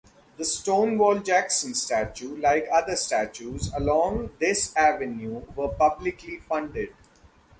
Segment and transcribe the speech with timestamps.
[0.37, 6.95] The ‘Stonewall’ Jackson statue like other statues along this Avenue were publicly funded.